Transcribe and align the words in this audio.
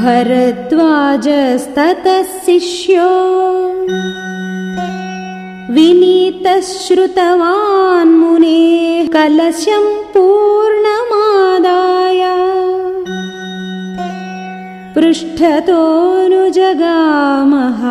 भरद्वाजस्ततः 0.00 2.28
शिष्यो 2.44 3.08
विनीतश्रुतवान् 5.74 8.16
मुने 8.18 8.60
कलशम् 9.16 9.92
पूर्णमादाय 10.16 12.20
पृष्ठतोनुजगामः 14.94 17.82